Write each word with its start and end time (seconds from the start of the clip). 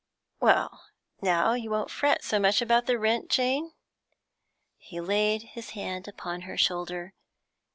'Well, 0.39 0.87
now 1.21 1.53
you 1.53 1.69
won't 1.69 1.91
fret 1.91 2.23
so 2.23 2.39
much 2.39 2.59
about 2.59 2.87
the 2.87 2.97
rent, 2.97 3.29
Jane?' 3.29 3.73
He 4.79 4.99
laid 4.99 5.43
his 5.53 5.69
hand 5.77 6.07
upon 6.07 6.41
her 6.41 6.57
shoulder. 6.57 7.13